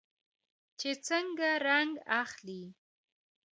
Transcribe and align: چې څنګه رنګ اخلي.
چې 0.79 0.89
څنګه 1.07 1.49
رنګ 1.67 1.93
اخلي. 2.21 2.63